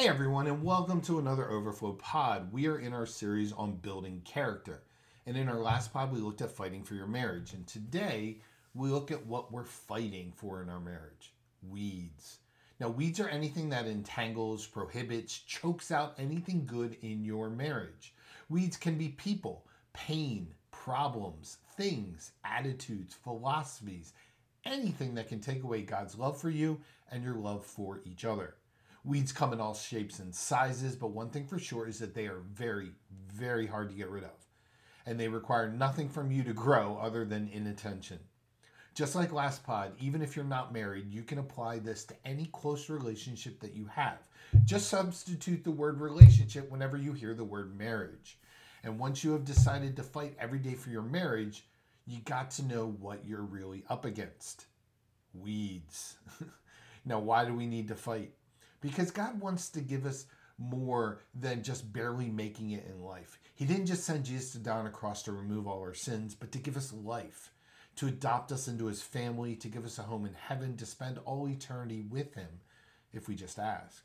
[0.00, 2.50] Hey everyone, and welcome to another Overflow Pod.
[2.54, 4.82] We are in our series on building character.
[5.26, 7.52] And in our last pod, we looked at fighting for your marriage.
[7.52, 8.38] And today,
[8.74, 11.34] we look at what we're fighting for in our marriage
[11.68, 12.38] weeds.
[12.80, 18.14] Now, weeds are anything that entangles, prohibits, chokes out anything good in your marriage.
[18.48, 24.14] Weeds can be people, pain, problems, things, attitudes, philosophies,
[24.64, 26.80] anything that can take away God's love for you
[27.12, 28.54] and your love for each other.
[29.04, 32.26] Weeds come in all shapes and sizes, but one thing for sure is that they
[32.26, 32.90] are very,
[33.32, 34.46] very hard to get rid of.
[35.06, 38.18] And they require nothing from you to grow other than inattention.
[38.94, 42.50] Just like last pod, even if you're not married, you can apply this to any
[42.52, 44.18] close relationship that you have.
[44.64, 48.38] Just substitute the word relationship whenever you hear the word marriage.
[48.82, 51.64] And once you have decided to fight every day for your marriage,
[52.06, 54.66] you got to know what you're really up against
[55.32, 56.16] weeds.
[57.04, 58.32] now, why do we need to fight?
[58.80, 60.26] Because God wants to give us
[60.58, 63.38] more than just barely making it in life.
[63.54, 66.34] He didn't just send Jesus to die on a cross to remove all our sins,
[66.34, 67.52] but to give us life,
[67.96, 71.18] to adopt us into his family, to give us a home in heaven, to spend
[71.24, 72.60] all eternity with him
[73.12, 74.04] if we just ask.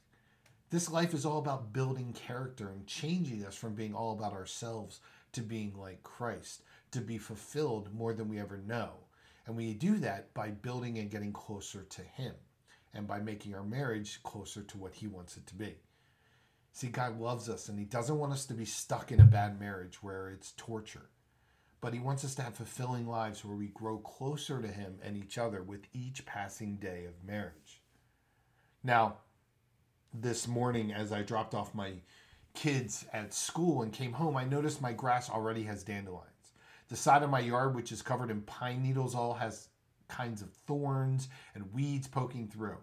[0.69, 4.99] This life is all about building character and changing us from being all about ourselves
[5.33, 8.91] to being like Christ, to be fulfilled more than we ever know.
[9.45, 12.33] And we do that by building and getting closer to Him
[12.95, 15.75] and by making our marriage closer to what He wants it to be.
[16.71, 19.59] See, God loves us and He doesn't want us to be stuck in a bad
[19.59, 21.09] marriage where it's torture.
[21.81, 25.15] But He wants us to have fulfilling lives where we grow closer to Him and
[25.17, 27.81] each other with each passing day of marriage.
[28.83, 29.17] Now,
[30.13, 31.93] this morning, as I dropped off my
[32.53, 36.31] kids at school and came home, I noticed my grass already has dandelions.
[36.87, 39.69] The side of my yard, which is covered in pine needles, all has
[40.07, 42.77] kinds of thorns and weeds poking through.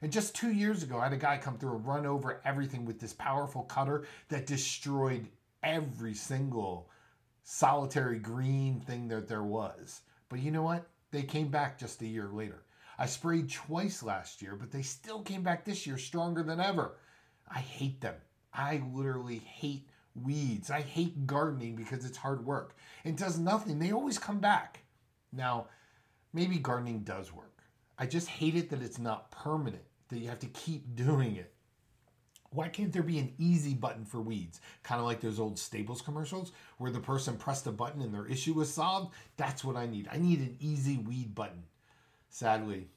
[0.00, 2.84] And just two years ago, I had a guy come through and run over everything
[2.84, 5.28] with this powerful cutter that destroyed
[5.62, 6.88] every single
[7.42, 10.02] solitary green thing that there was.
[10.28, 10.86] But you know what?
[11.10, 12.62] They came back just a year later.
[12.98, 16.96] I sprayed twice last year, but they still came back this year stronger than ever.
[17.48, 18.16] I hate them.
[18.52, 20.70] I literally hate weeds.
[20.70, 22.76] I hate gardening because it's hard work.
[23.04, 23.78] It does nothing.
[23.78, 24.80] They always come back.
[25.32, 25.66] Now,
[26.32, 27.62] maybe gardening does work.
[27.98, 31.52] I just hate it that it's not permanent, that you have to keep doing it.
[32.50, 34.60] Why can't there be an easy button for weeds?
[34.82, 38.26] Kind of like those old Staples commercials where the person pressed a button and their
[38.26, 39.12] issue was solved?
[39.36, 40.08] That's what I need.
[40.10, 41.64] I need an easy weed button.
[42.30, 42.88] Sadly,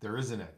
[0.00, 0.50] there isn't any.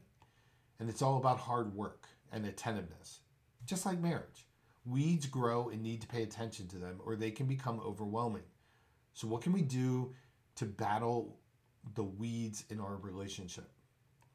[0.81, 3.21] And it's all about hard work and attentiveness,
[3.67, 4.47] just like marriage.
[4.87, 8.45] Weeds grow and need to pay attention to them, or they can become overwhelming.
[9.13, 10.15] So, what can we do
[10.55, 11.37] to battle
[11.95, 13.71] the weeds in our relationship?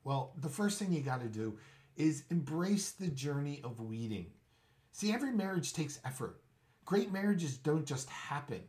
[0.04, 1.58] Well, the first thing you got to do
[1.96, 4.28] is embrace the journey of weeding.
[4.92, 6.42] See, every marriage takes effort.
[6.86, 8.62] Great marriages don't just happen.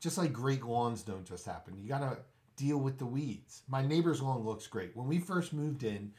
[0.00, 1.76] Just like great lawns don't just happen.
[1.80, 2.18] You got to
[2.56, 3.62] deal with the weeds.
[3.68, 4.96] My neighbor's lawn looks great.
[4.96, 6.12] When we first moved in,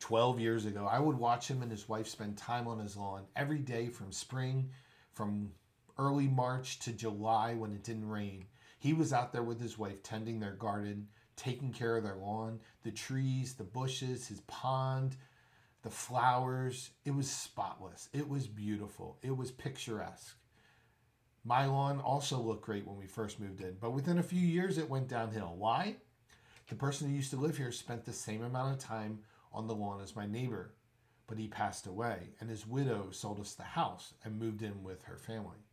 [0.00, 3.22] 12 years ago, I would watch him and his wife spend time on his lawn
[3.36, 4.70] every day from spring,
[5.12, 5.50] from
[5.98, 8.44] early March to July when it didn't rain.
[8.84, 12.60] He was out there with his wife tending their garden, taking care of their lawn,
[12.82, 15.16] the trees, the bushes, his pond,
[15.80, 16.90] the flowers.
[17.06, 18.10] It was spotless.
[18.12, 19.16] It was beautiful.
[19.22, 20.36] It was picturesque.
[21.44, 24.76] My lawn also looked great when we first moved in, but within a few years
[24.76, 25.54] it went downhill.
[25.56, 25.96] Why?
[26.68, 29.20] The person who used to live here spent the same amount of time
[29.50, 30.74] on the lawn as my neighbor,
[31.26, 35.04] but he passed away, and his widow sold us the house and moved in with
[35.04, 35.64] her family.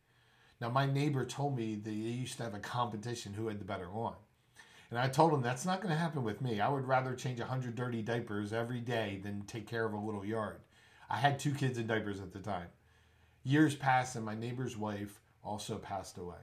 [0.62, 3.66] Now, my neighbor told me that they used to have a competition who had the
[3.66, 4.14] better lawn.
[4.92, 6.62] And I told him that's not going to happen with me.
[6.62, 10.24] I would rather change 100 dirty diapers every day than take care of a little
[10.24, 10.62] yard.
[11.10, 12.68] I had two kids in diapers at the time.
[13.44, 16.38] Years passed, and my neighbor's wife also passed away.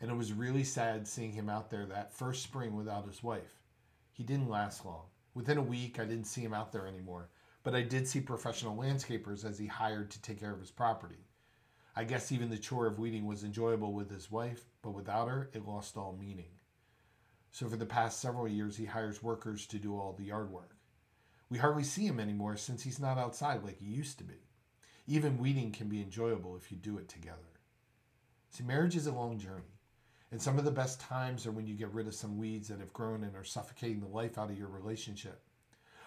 [0.00, 3.60] And it was really sad seeing him out there that first spring without his wife.
[4.12, 5.04] He didn't last long.
[5.34, 7.28] Within a week, I didn't see him out there anymore,
[7.64, 11.27] but I did see professional landscapers as he hired to take care of his property.
[11.98, 15.50] I guess even the chore of weeding was enjoyable with his wife, but without her,
[15.52, 16.52] it lost all meaning.
[17.50, 20.76] So for the past several years, he hires workers to do all the yard work.
[21.50, 24.46] We hardly see him anymore since he's not outside like he used to be.
[25.08, 27.58] Even weeding can be enjoyable if you do it together.
[28.50, 29.80] See, marriage is a long journey.
[30.30, 32.78] And some of the best times are when you get rid of some weeds that
[32.78, 35.42] have grown and are suffocating the life out of your relationship.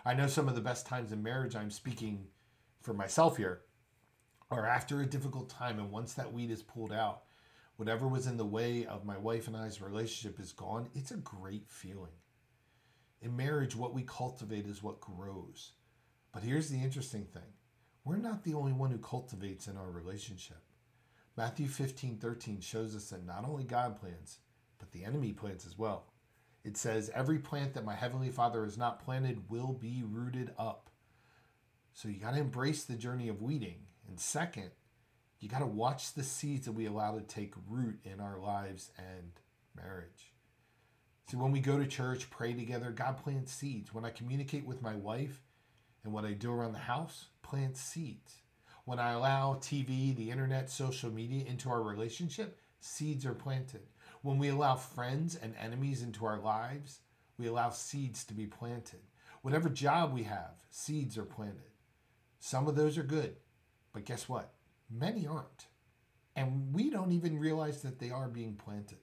[0.05, 2.27] I know some of the best times in marriage, I'm speaking
[2.81, 3.63] for myself here,
[4.51, 5.79] are after a difficult time.
[5.79, 7.23] And once that weed is pulled out,
[7.77, 10.89] whatever was in the way of my wife and I's relationship is gone.
[10.93, 12.11] It's a great feeling.
[13.21, 15.71] In marriage, what we cultivate is what grows.
[16.33, 17.53] But here's the interesting thing
[18.03, 20.61] we're not the only one who cultivates in our relationship.
[21.37, 24.39] Matthew 15 13 shows us that not only God plants,
[24.79, 26.07] but the enemy plants as well.
[26.63, 30.89] It says, Every plant that my heavenly Father has not planted will be rooted up.
[31.93, 33.87] So you got to embrace the journey of weeding.
[34.11, 34.71] And second,
[35.39, 38.91] you got to watch the seeds that we allow to take root in our lives
[38.97, 39.31] and
[39.73, 40.33] marriage.
[41.29, 43.93] See, when we go to church, pray together, God plants seeds.
[43.93, 45.45] When I communicate with my wife
[46.03, 48.41] and what I do around the house, plant seeds.
[48.83, 53.83] When I allow TV, the internet, social media into our relationship, seeds are planted.
[54.23, 56.99] When we allow friends and enemies into our lives,
[57.37, 58.99] we allow seeds to be planted.
[59.41, 61.71] Whatever job we have, seeds are planted.
[62.39, 63.37] Some of those are good,
[63.93, 64.53] but guess what?
[64.89, 65.67] Many aren't.
[66.35, 68.99] And we don't even realize that they are being planted.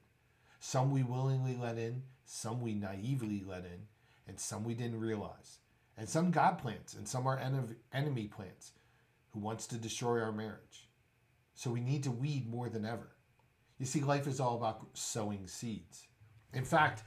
[0.60, 3.86] Some we willingly let in, some we naively let in,
[4.26, 5.58] and some we didn't realize.
[5.96, 7.40] And some God plants, and some are
[7.92, 8.72] enemy plants
[9.30, 10.88] who wants to destroy our marriage.
[11.54, 13.10] So we need to weed more than ever.
[13.78, 16.06] You see, life is all about sowing seeds.
[16.52, 17.02] In fact,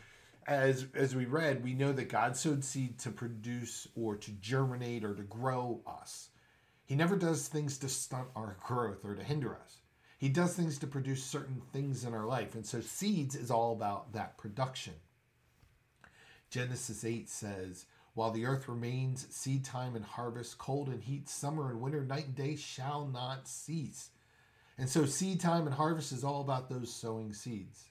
[0.47, 5.03] as as we read, we know that God sowed seed to produce or to germinate
[5.03, 6.29] or to grow us.
[6.91, 9.77] He never does things to stunt our growth or to hinder us.
[10.17, 12.53] He does things to produce certain things in our life.
[12.53, 14.95] And so seeds is all about that production.
[16.49, 21.69] Genesis 8 says, While the earth remains, seed time and harvest, cold and heat, summer
[21.69, 24.09] and winter, night and day shall not cease.
[24.77, 27.85] And so seed time and harvest is all about those sowing seeds.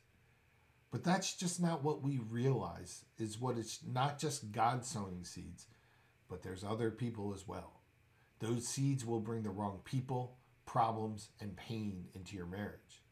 [0.90, 5.68] But that's just not what we realize is what it's not just God sowing seeds,
[6.28, 7.79] but there's other people as well.
[8.40, 13.02] Those seeds will bring the wrong people, problems, and pain into your marriage.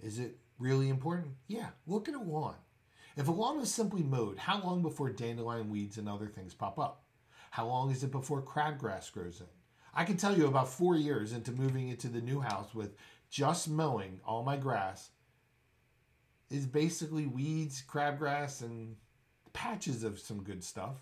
[0.00, 1.34] Is it really important?
[1.46, 2.54] Yeah, look at a lawn.
[3.16, 6.78] If a lawn is simply mowed, how long before dandelion weeds and other things pop
[6.78, 7.04] up?
[7.50, 9.46] How long is it before crabgrass grows in?
[9.94, 12.94] I can tell you about four years into moving into the new house with
[13.30, 15.10] just mowing all my grass
[16.50, 18.96] is basically weeds, crabgrass, and
[19.52, 20.96] patches of some good stuff.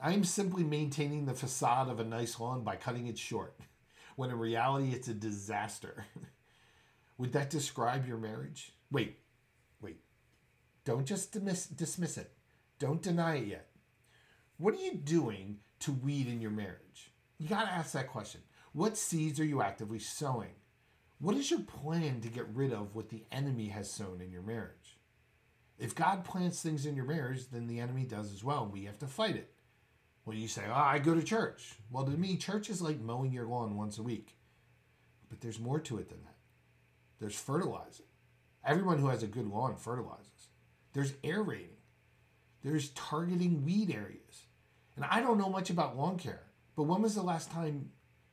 [0.00, 3.56] I am simply maintaining the facade of a nice lawn by cutting it short,
[4.16, 6.06] when in reality it's a disaster.
[7.18, 8.72] Would that describe your marriage?
[8.90, 9.18] Wait,
[9.80, 10.00] wait.
[10.84, 12.32] Don't just dismiss, dismiss it.
[12.78, 13.68] Don't deny it yet.
[14.56, 17.12] What are you doing to weed in your marriage?
[17.38, 18.40] You got to ask that question.
[18.72, 20.54] What seeds are you actively sowing?
[21.18, 24.42] What is your plan to get rid of what the enemy has sown in your
[24.42, 24.98] marriage?
[25.78, 28.68] If God plants things in your marriage, then the enemy does as well.
[28.72, 29.51] We have to fight it.
[30.24, 31.74] Well, you say, oh, I go to church.
[31.90, 34.36] Well, to me, church is like mowing your lawn once a week.
[35.28, 36.36] But there's more to it than that.
[37.18, 38.06] There's fertilizing.
[38.64, 40.48] Everyone who has a good lawn fertilizes.
[40.92, 41.76] There's aerating.
[42.62, 44.46] There's targeting weed areas.
[44.94, 46.42] And I don't know much about lawn care,
[46.76, 47.90] but when was the last time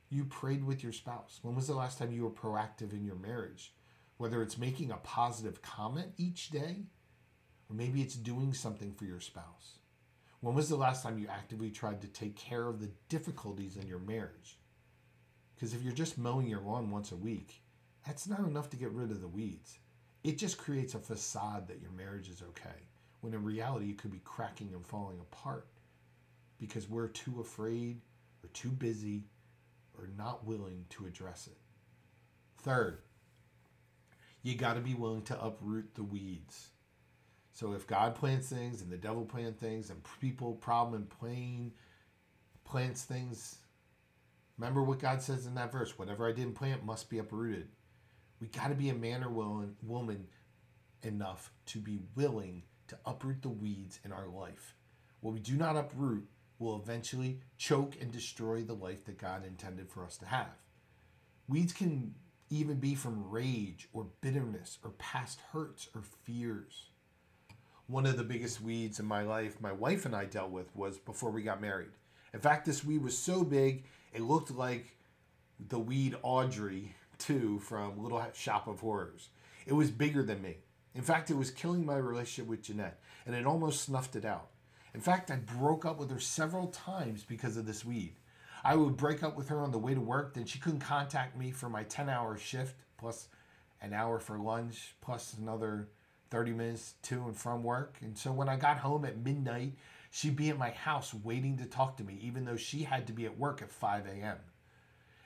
[0.10, 1.40] you prayed with your spouse?
[1.42, 3.74] When was the last time you were proactive in your marriage?
[4.18, 6.84] Whether it's making a positive comment each day,
[7.70, 9.79] or maybe it's doing something for your spouse.
[10.42, 13.88] When was the last time you actively tried to take care of the difficulties in
[13.88, 14.58] your marriage?
[15.56, 17.62] Because if you're just mowing your lawn once a week,
[18.06, 19.80] that's not enough to get rid of the weeds.
[20.24, 22.88] It just creates a facade that your marriage is okay,
[23.20, 25.68] when in reality it could be cracking and falling apart
[26.58, 28.02] because we're too afraid
[28.44, 29.24] or too busy
[29.98, 31.58] or not willing to address it.
[32.62, 33.00] Third,
[34.42, 36.70] you got to be willing to uproot the weeds.
[37.60, 41.74] So if God plants things and the devil plants things and people, problem, and plane
[42.64, 43.58] plants things,
[44.58, 47.68] remember what God says in that verse whatever I didn't plant must be uprooted.
[48.40, 50.28] We got to be a man or woman
[51.04, 54.76] enough to be willing to uproot the weeds in our life.
[55.20, 59.90] What we do not uproot will eventually choke and destroy the life that God intended
[59.90, 60.56] for us to have.
[61.50, 62.16] Weeds can
[62.50, 66.86] even be from rage or bitterness or past hurts or fears.
[67.90, 71.00] One of the biggest weeds in my life my wife and I dealt with was
[71.00, 71.90] before we got married.
[72.36, 74.96] In fact, this weed was so big, it looked like
[75.70, 79.30] the weed Audrey 2 from Little Shop of Horrors.
[79.66, 80.58] It was bigger than me.
[80.94, 84.50] In fact, it was killing my relationship with Jeanette, and it almost snuffed it out.
[84.94, 88.18] In fact, I broke up with her several times because of this weed.
[88.64, 91.36] I would break up with her on the way to work, then she couldn't contact
[91.36, 93.30] me for my 10 hour shift, plus
[93.82, 95.88] an hour for lunch, plus another
[96.30, 97.98] 30 minutes to and from work.
[98.02, 99.74] And so when I got home at midnight,
[100.12, 103.14] she'd be at my house waiting to talk to me, even though she had to
[103.14, 104.38] be at work at 5 a.m.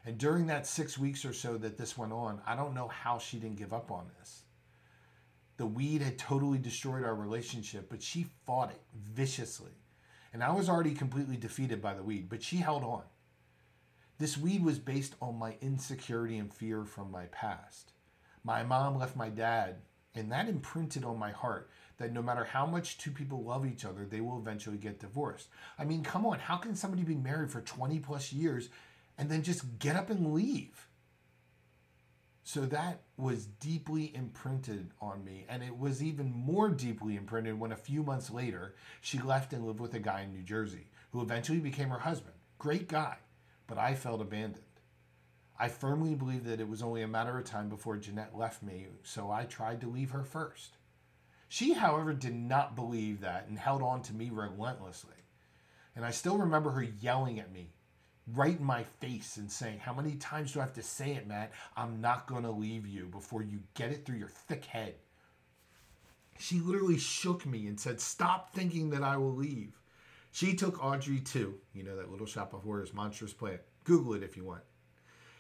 [0.05, 3.19] And during that six weeks or so that this went on, I don't know how
[3.19, 4.41] she didn't give up on this.
[5.57, 9.72] The weed had totally destroyed our relationship, but she fought it viciously.
[10.33, 13.03] And I was already completely defeated by the weed, but she held on.
[14.17, 17.91] This weed was based on my insecurity and fear from my past.
[18.43, 19.77] My mom left my dad,
[20.15, 23.86] and that imprinted on my heart that no matter how much two people love each
[23.86, 25.48] other, they will eventually get divorced.
[25.77, 28.70] I mean, come on, how can somebody be married for 20 plus years
[29.17, 30.88] and then just get up and leave?
[32.43, 35.46] So that was deeply imprinted on me.
[35.48, 39.65] And it was even more deeply imprinted when a few months later, she left and
[39.65, 42.36] lived with a guy in New Jersey who eventually became her husband.
[42.58, 43.17] Great guy
[43.67, 44.63] but I felt abandoned.
[45.60, 48.88] I firmly believed that it was only a matter of time before Jeanette left me,
[49.03, 50.77] so I tried to leave her first.
[51.48, 55.13] She, however, did not believe that and held on to me relentlessly.
[55.95, 57.74] And I still remember her yelling at me
[58.33, 61.27] right in my face and saying, How many times do I have to say it,
[61.27, 61.51] Matt?
[61.77, 64.95] I'm not going to leave you before you get it through your thick head.
[66.39, 69.79] She literally shook me and said, Stop thinking that I will leave.
[70.31, 71.53] She took Audrey 2.
[71.74, 73.62] You know that little shop of horrors, monstrous plant.
[73.83, 74.63] Google it if you want.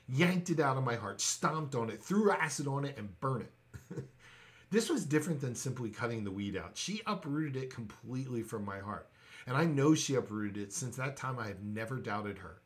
[0.07, 3.45] Yanked it out of my heart, stomped on it, threw acid on it, and burned
[3.45, 4.03] it.
[4.69, 6.77] this was different than simply cutting the weed out.
[6.77, 9.09] She uprooted it completely from my heart.
[9.47, 12.61] And I know she uprooted it since that time I have never doubted her.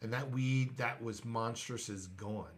[0.00, 2.50] And that weed that was monstrous is gone.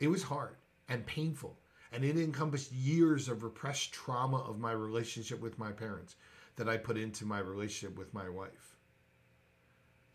[0.00, 0.56] It was hard
[0.88, 1.58] and painful.
[1.92, 6.16] And it encompassed years of repressed trauma of my relationship with my parents
[6.56, 8.76] that I put into my relationship with my wife.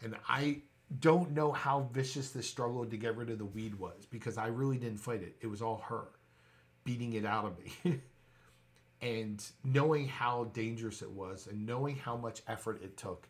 [0.02, 0.62] And I
[1.00, 4.48] don't know how vicious this struggle to get rid of the weed was because I
[4.48, 5.36] really didn't fight it.
[5.42, 6.08] It was all her
[6.84, 8.00] beating it out of me.
[9.02, 13.28] and knowing how dangerous it was and knowing how much effort it took,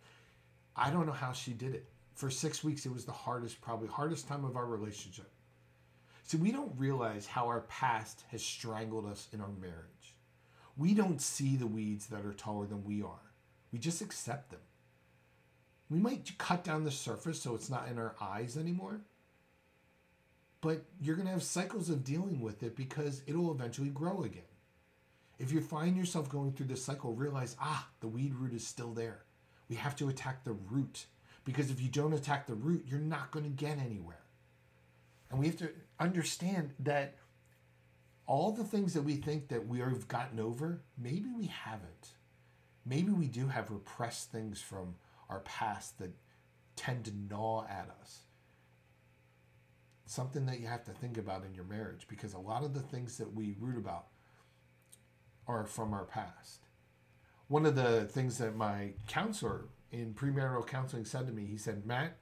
[0.75, 1.87] I don't know how she did it.
[2.15, 5.31] For six weeks, it was the hardest, probably hardest time of our relationship.
[6.23, 10.15] See, we don't realize how our past has strangled us in our marriage.
[10.77, 13.31] We don't see the weeds that are taller than we are.
[13.71, 14.59] We just accept them.
[15.93, 19.01] We might cut down the surface so it's not in our eyes anymore.
[20.59, 24.41] But you're going to have cycles of dealing with it because it'll eventually grow again.
[25.37, 28.91] If you find yourself going through this cycle, realize, ah, the weed root is still
[28.91, 29.25] there.
[29.69, 31.05] We have to attack the root
[31.45, 34.23] because if you don't attack the root, you're not going to get anywhere.
[35.29, 35.69] And we have to
[35.99, 37.17] understand that
[38.25, 42.13] all the things that we think that we have gotten over, maybe we haven't.
[42.83, 44.95] Maybe we do have repressed things from
[45.33, 46.15] our past that
[46.75, 48.19] tend to gnaw at us.
[50.05, 52.81] Something that you have to think about in your marriage because a lot of the
[52.81, 54.07] things that we root about
[55.47, 56.67] are from our past.
[57.47, 61.85] One of the things that my counselor in premarital counseling said to me, he said,
[61.85, 62.17] Matt,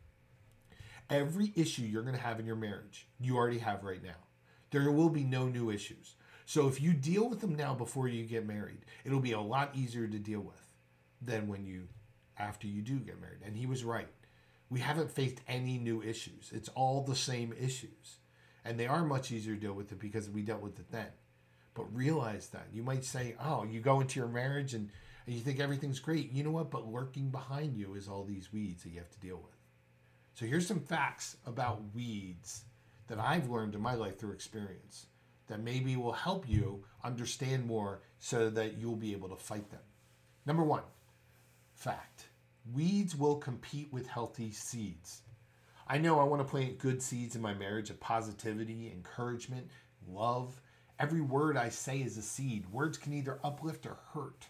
[1.09, 4.27] every issue you're going to have in your marriage, you already have right now
[4.71, 6.15] there will be no new issues.
[6.45, 9.75] So if you deal with them now before you get married, it'll be a lot
[9.75, 10.73] easier to deal with
[11.21, 11.87] than when you
[12.37, 13.41] after you do get married.
[13.45, 14.07] And he was right.
[14.69, 16.51] We haven't faced any new issues.
[16.53, 18.17] It's all the same issues.
[18.63, 21.07] And they are much easier to deal with it because we dealt with it then.
[21.73, 22.67] But realize that.
[22.71, 24.89] You might say, oh, you go into your marriage and,
[25.25, 26.31] and you think everything's great.
[26.31, 26.71] You know what?
[26.71, 29.55] But lurking behind you is all these weeds that you have to deal with.
[30.35, 32.63] So here's some facts about weeds
[33.07, 35.07] that I've learned in my life through experience
[35.47, 39.81] that maybe will help you understand more so that you'll be able to fight them.
[40.45, 40.83] Number one,
[41.81, 42.27] fact
[42.75, 45.23] weeds will compete with healthy seeds.
[45.87, 49.67] I know I want to plant good seeds in my marriage of positivity, encouragement,
[50.07, 50.61] love.
[50.99, 52.71] Every word I say is a seed.
[52.71, 54.45] Words can either uplift or hurt.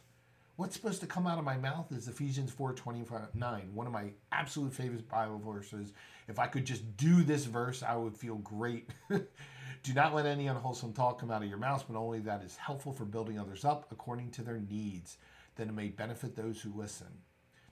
[0.58, 4.12] What's supposed to come out of my mouth is Ephesians 4 29, one of my
[4.34, 5.94] absolute favorite Bible verses.
[6.28, 8.90] If I could just do this verse, I would feel great.
[9.10, 12.58] do not let any unwholesome talk come out of your mouth, but only that is
[12.58, 15.18] helpful for building others up according to their needs,
[15.56, 17.08] that it may benefit those who listen.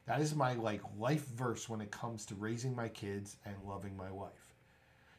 [0.06, 3.96] That is my like life verse when it comes to raising my kids and loving
[3.96, 4.54] my wife.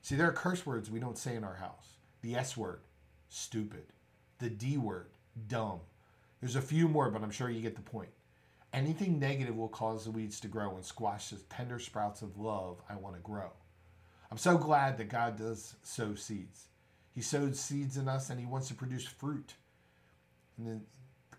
[0.02, 1.97] See, there are curse words we don't say in our house.
[2.23, 2.81] The S word,
[3.29, 3.85] stupid.
[4.38, 5.11] The D word,
[5.47, 5.81] dumb
[6.40, 8.09] there's a few more, but I'm sure you get the point.
[8.73, 12.81] Anything negative will cause the weeds to grow and squash the tender sprouts of love
[12.88, 13.50] I want to grow.
[14.31, 16.69] I'm so glad that God does sow seeds.
[17.12, 19.55] He sowed seeds in us and He wants to produce fruit.
[20.57, 20.83] And then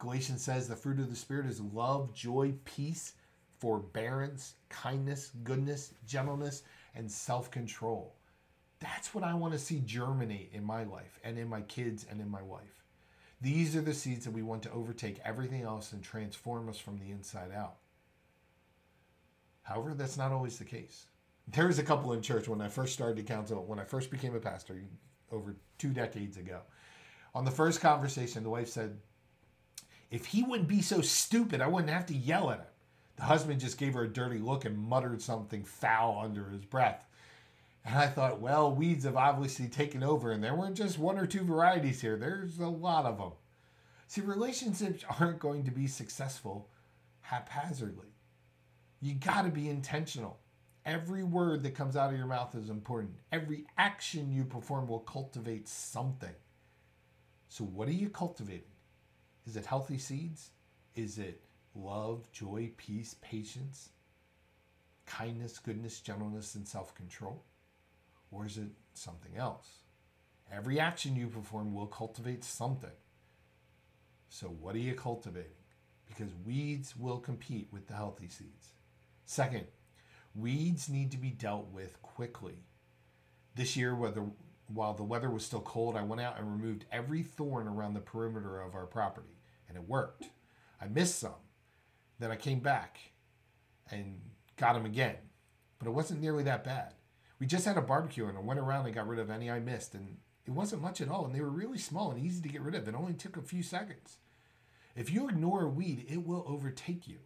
[0.01, 3.13] Galatians says the fruit of the Spirit is love, joy, peace,
[3.59, 6.63] forbearance, kindness, goodness, gentleness,
[6.95, 8.15] and self control.
[8.79, 12.19] That's what I want to see germinate in my life and in my kids and
[12.19, 12.83] in my wife.
[13.41, 16.97] These are the seeds that we want to overtake everything else and transform us from
[16.97, 17.75] the inside out.
[19.61, 21.05] However, that's not always the case.
[21.47, 24.09] There was a couple in church when I first started to counsel, when I first
[24.09, 24.81] became a pastor
[25.31, 26.61] over two decades ago.
[27.35, 28.97] On the first conversation, the wife said,
[30.11, 32.65] If he wouldn't be so stupid, I wouldn't have to yell at him.
[33.15, 37.05] The husband just gave her a dirty look and muttered something foul under his breath.
[37.85, 41.25] And I thought, well, weeds have obviously taken over, and there weren't just one or
[41.25, 43.31] two varieties here, there's a lot of them.
[44.07, 46.69] See, relationships aren't going to be successful
[47.21, 48.07] haphazardly.
[48.99, 50.39] You got to be intentional.
[50.85, 53.15] Every word that comes out of your mouth is important.
[53.31, 56.35] Every action you perform will cultivate something.
[57.47, 58.63] So, what are you cultivating?
[59.45, 60.51] Is it healthy seeds?
[60.95, 61.41] Is it
[61.75, 63.89] love, joy, peace, patience,
[65.05, 67.43] kindness, goodness, gentleness, and self control?
[68.31, 69.67] Or is it something else?
[70.51, 72.89] Every action you perform will cultivate something.
[74.29, 75.51] So, what are you cultivating?
[76.07, 78.73] Because weeds will compete with the healthy seeds.
[79.25, 79.65] Second,
[80.35, 82.55] weeds need to be dealt with quickly.
[83.55, 84.23] This year, whether,
[84.73, 87.99] while the weather was still cold, I went out and removed every thorn around the
[87.99, 90.25] perimeter of our property, and it worked.
[90.81, 91.35] I missed some.
[92.19, 92.97] Then I came back
[93.89, 94.19] and
[94.57, 95.15] got them again,
[95.79, 96.93] but it wasn't nearly that bad.
[97.39, 99.59] We just had a barbecue and I went around and got rid of any I
[99.59, 102.49] missed, and it wasn't much at all, and they were really small and easy to
[102.49, 102.87] get rid of.
[102.87, 104.17] It only took a few seconds.
[104.95, 107.19] If you ignore a weed, it will overtake you.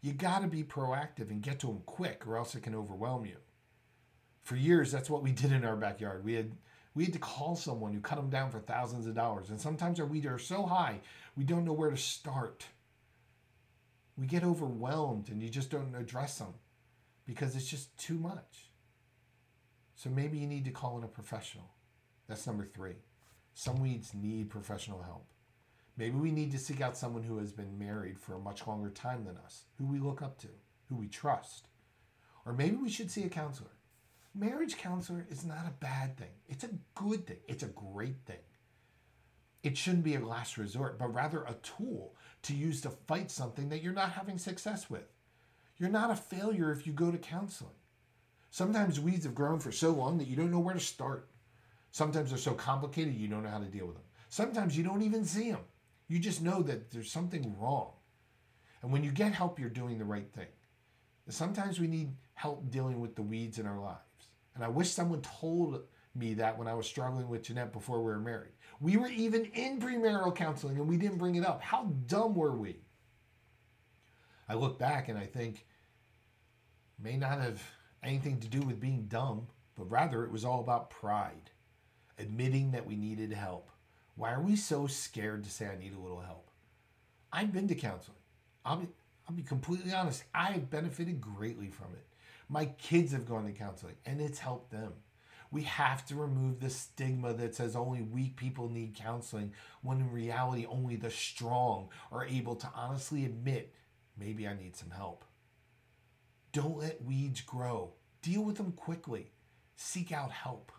[0.00, 3.26] You got to be proactive and get to them quick, or else it can overwhelm
[3.26, 3.38] you.
[4.42, 6.24] For years, that's what we did in our backyard.
[6.24, 6.52] We had
[6.98, 10.00] we had to call someone who cut them down for thousands of dollars, and sometimes
[10.00, 10.98] our weeds are so high
[11.36, 12.66] we don't know where to start.
[14.16, 16.54] We get overwhelmed, and you just don't address them
[17.24, 18.72] because it's just too much.
[19.94, 21.70] So maybe you need to call in a professional.
[22.26, 22.96] That's number three.
[23.54, 25.28] Some weeds need professional help.
[25.96, 28.90] Maybe we need to seek out someone who has been married for a much longer
[28.90, 30.48] time than us, who we look up to,
[30.88, 31.68] who we trust.
[32.44, 33.77] Or maybe we should see a counselor.
[34.38, 36.30] Marriage counselor is not a bad thing.
[36.48, 37.38] It's a good thing.
[37.48, 38.36] It's a great thing.
[39.64, 43.68] It shouldn't be a last resort, but rather a tool to use to fight something
[43.70, 45.10] that you're not having success with.
[45.76, 47.74] You're not a failure if you go to counseling.
[48.52, 51.28] Sometimes weeds have grown for so long that you don't know where to start.
[51.90, 54.04] Sometimes they're so complicated you don't know how to deal with them.
[54.28, 55.62] Sometimes you don't even see them.
[56.06, 57.90] You just know that there's something wrong.
[58.82, 60.46] And when you get help, you're doing the right thing.
[61.28, 64.07] Sometimes we need help dealing with the weeds in our lives.
[64.58, 65.84] And I wish someone told
[66.16, 68.50] me that when I was struggling with Jeanette before we were married.
[68.80, 71.62] We were even in premarital counseling and we didn't bring it up.
[71.62, 72.80] How dumb were we?
[74.48, 75.64] I look back and I think
[76.98, 77.62] may not have
[78.02, 81.52] anything to do with being dumb, but rather it was all about pride,
[82.18, 83.70] admitting that we needed help.
[84.16, 86.50] Why are we so scared to say I need a little help?
[87.32, 88.18] I've been to counseling.
[88.64, 88.88] I'll be,
[89.28, 90.24] I'll be completely honest.
[90.34, 92.07] I have benefited greatly from it.
[92.48, 94.94] My kids have gone to counseling and it's helped them.
[95.50, 100.10] We have to remove the stigma that says only weak people need counseling, when in
[100.10, 103.74] reality, only the strong are able to honestly admit
[104.18, 105.24] maybe I need some help.
[106.52, 107.94] Don't let weeds grow.
[108.20, 109.32] Deal with them quickly.
[109.76, 110.72] Seek out help.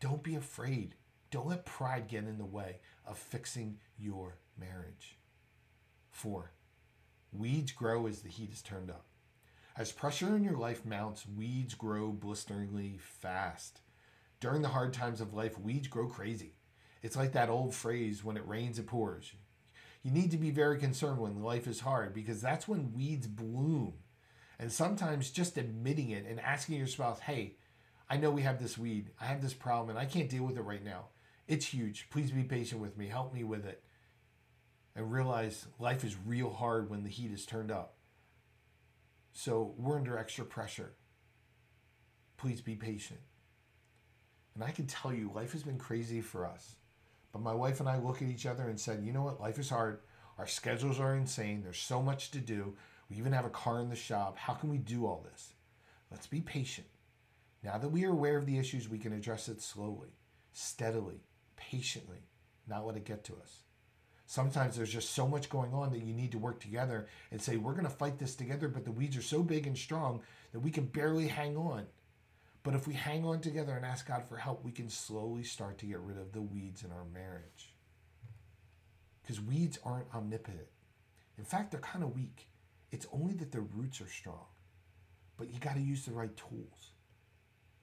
[0.00, 0.94] Don't be afraid.
[1.30, 5.18] Don't let pride get in the way of fixing your marriage.
[6.10, 6.52] Four,
[7.32, 9.06] weeds grow as the heat is turned up.
[9.74, 13.80] As pressure in your life mounts, weeds grow blisteringly fast.
[14.38, 16.56] During the hard times of life, weeds grow crazy.
[17.00, 19.32] It's like that old phrase when it rains, it pours.
[20.02, 23.94] You need to be very concerned when life is hard because that's when weeds bloom.
[24.58, 27.56] And sometimes just admitting it and asking your spouse, hey,
[28.10, 30.58] I know we have this weed, I have this problem, and I can't deal with
[30.58, 31.06] it right now.
[31.48, 32.08] It's huge.
[32.10, 33.08] Please be patient with me.
[33.08, 33.82] Help me with it.
[34.94, 37.94] And realize life is real hard when the heat is turned up.
[39.32, 40.92] So we're under extra pressure.
[42.36, 43.20] Please be patient.
[44.54, 46.76] And I can tell you, life has been crazy for us.
[47.32, 49.40] But my wife and I look at each other and said, you know what?
[49.40, 50.00] Life is hard.
[50.38, 51.62] Our schedules are insane.
[51.62, 52.74] There's so much to do.
[53.08, 54.36] We even have a car in the shop.
[54.36, 55.54] How can we do all this?
[56.10, 56.86] Let's be patient.
[57.62, 60.10] Now that we are aware of the issues, we can address it slowly,
[60.52, 61.22] steadily,
[61.56, 62.26] patiently,
[62.68, 63.62] not let it get to us.
[64.26, 67.56] Sometimes there's just so much going on that you need to work together and say,
[67.56, 70.60] we're going to fight this together, but the weeds are so big and strong that
[70.60, 71.86] we can barely hang on.
[72.62, 75.78] But if we hang on together and ask God for help, we can slowly start
[75.78, 77.74] to get rid of the weeds in our marriage.
[79.20, 80.68] Because weeds aren't omnipotent.
[81.38, 82.48] In fact, they're kind of weak.
[82.90, 84.46] It's only that their roots are strong.
[85.36, 86.92] But you got to use the right tools.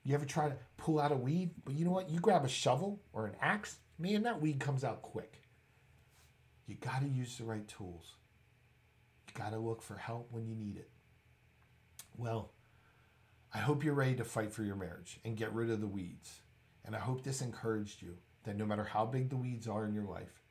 [0.04, 1.52] You ever try to pull out a weed?
[1.66, 2.10] But you know what?
[2.10, 5.42] You grab a shovel or an axe, man, that weed comes out quick.
[6.70, 8.14] You got to use the right tools.
[9.28, 10.92] You got to look for help when you need it.
[12.16, 12.52] Well,
[13.52, 16.42] I hope you're ready to fight for your marriage and get rid of the weeds.
[16.86, 19.96] And I hope this encouraged you that no matter how big the weeds are in
[19.96, 20.44] your life,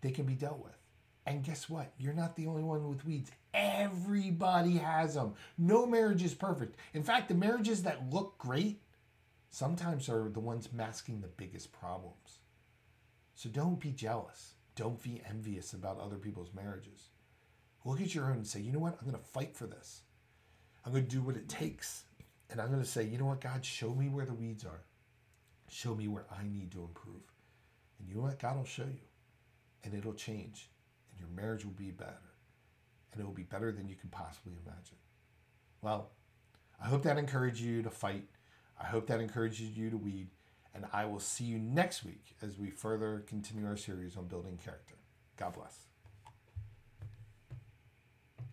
[0.00, 0.78] they can be dealt with.
[1.26, 1.92] And guess what?
[1.98, 3.30] You're not the only one with weeds.
[3.52, 5.34] Everybody has them.
[5.58, 6.78] No marriage is perfect.
[6.94, 8.80] In fact, the marriages that look great
[9.50, 12.38] sometimes are the ones masking the biggest problems.
[13.34, 14.54] So don't be jealous.
[14.76, 17.08] Don't be envious about other people's marriages.
[17.84, 18.96] Look at your own and say, you know what?
[19.00, 20.02] I'm going to fight for this.
[20.84, 22.04] I'm going to do what it takes.
[22.50, 24.82] And I'm going to say, you know what, God, show me where the weeds are.
[25.68, 27.22] Show me where I need to improve.
[27.98, 28.38] And you know what?
[28.38, 29.00] God will show you.
[29.82, 30.70] And it'll change.
[31.10, 32.12] And your marriage will be better.
[33.12, 34.98] And it will be better than you can possibly imagine.
[35.80, 36.10] Well,
[36.82, 38.24] I hope that encouraged you to fight.
[38.80, 40.28] I hope that encourages you to weed.
[40.76, 44.58] And I will see you next week as we further continue our series on building
[44.62, 44.96] character.
[45.38, 45.86] God bless.